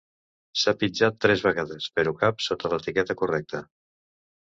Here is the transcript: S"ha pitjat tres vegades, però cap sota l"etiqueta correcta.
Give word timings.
S"ha 0.61 0.73
pitjat 0.83 1.19
tres 1.27 1.45
vegades, 1.49 1.91
però 1.99 2.17
cap 2.25 2.43
sota 2.49 2.71
l"etiqueta 2.73 3.21
correcta. 3.25 3.67